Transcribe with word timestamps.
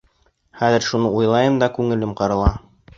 Хәҙер 0.61 0.87
шуны 0.87 1.13
уйлайым 1.19 1.63
да 1.65 1.71
күңелем 1.79 2.19
ҡырыла. 2.23 2.55